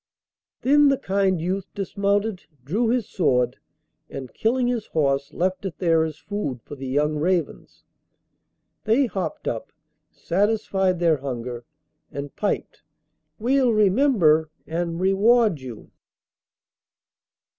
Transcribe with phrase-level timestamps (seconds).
[0.63, 3.59] Then the kind youth dismounted, drew his sword,
[4.09, 7.83] and killing his horse left it there as food for the young ravens.
[8.85, 9.71] They hopped up,
[10.09, 11.65] satisfied their hunger,
[12.11, 12.81] and piped:
[13.37, 15.91] 'We'll remember, and reward you!